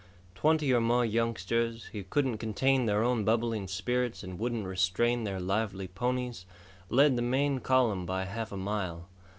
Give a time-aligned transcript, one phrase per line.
[0.33, 5.39] Twenty or more youngsters, who couldn't contain their own bubbling spirits and wouldn't restrain their
[5.39, 6.47] lively ponies,
[6.89, 9.05] led the main column by half a mile.